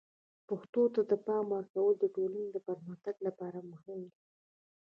پښتو 0.47 0.83
ته 0.93 1.01
د 1.11 1.13
پام 1.25 1.45
ورکول 1.57 1.93
د 1.99 2.03
ټولنې 2.15 2.49
د 2.51 2.57
پرمختګ 2.67 3.15
لپاره 3.27 3.59
مهم 3.71 3.99
دي. 4.05 4.11